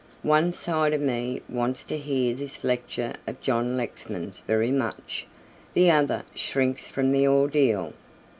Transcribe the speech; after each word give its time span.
One 0.23 0.51
side 0.51 0.93
of 0.95 1.01
me 1.01 1.43
wants 1.47 1.83
to 1.83 1.95
hear 1.95 2.33
this 2.33 2.63
lecture 2.63 3.13
of 3.27 3.39
John 3.39 3.77
Lexman's 3.77 4.41
very 4.41 4.71
much, 4.71 5.27
the 5.75 5.91
other 5.91 6.23
shrinks 6.33 6.87
from 6.87 7.11
the 7.11 7.27
ordeal." 7.27 7.93